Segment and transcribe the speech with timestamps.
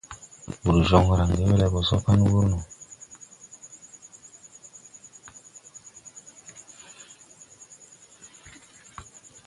[0.63, 2.59] Wur jon range we le go so pan wur no.